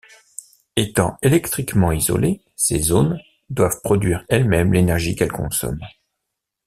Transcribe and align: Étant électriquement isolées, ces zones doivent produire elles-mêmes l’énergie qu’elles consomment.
Étant 0.77 1.15
électriquement 1.21 1.91
isolées, 1.91 2.41
ces 2.55 2.79
zones 2.79 3.19
doivent 3.51 3.81
produire 3.83 4.25
elles-mêmes 4.29 4.73
l’énergie 4.73 5.15
qu’elles 5.15 5.31
consomment. 5.31 5.85